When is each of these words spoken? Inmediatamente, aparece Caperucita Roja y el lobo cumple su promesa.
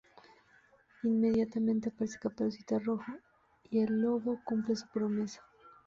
Inmediatamente, 1.03 1.89
aparece 1.89 2.17
Caperucita 2.17 2.79
Roja 2.79 3.19
y 3.69 3.81
el 3.81 4.01
lobo 4.01 4.39
cumple 4.43 4.75
su 4.75 4.87
promesa. 4.87 5.43